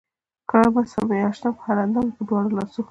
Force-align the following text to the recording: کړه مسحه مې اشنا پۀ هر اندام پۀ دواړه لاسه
کړه 0.49 0.67
مسحه 0.75 1.01
مې 1.07 1.17
اشنا 1.29 1.49
پۀ 1.55 1.61
هر 1.65 1.77
اندام 1.85 2.07
پۀ 2.15 2.21
دواړه 2.27 2.49
لاسه 2.57 2.79